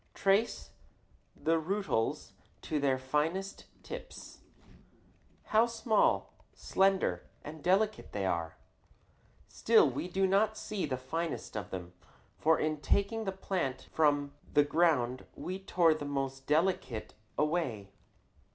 [0.15, 0.71] Trace
[1.35, 4.39] the rootlets to their finest tips.
[5.43, 8.57] How small, slender, and delicate they are!
[9.47, 11.93] Still we do not see the finest of them,
[12.39, 17.91] for in taking the plant from the ground we tore the most delicate away.